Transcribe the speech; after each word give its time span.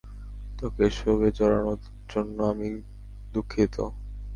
তোকে 0.59 0.81
এসবে 0.89 1.27
জড়ানোর 1.37 1.79
জন্য 2.09 2.37
আমি 2.51 2.67
দুঃখিত। 3.33 3.75